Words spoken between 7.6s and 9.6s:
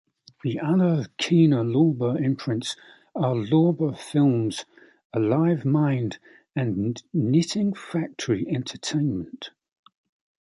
Factory Entertainment.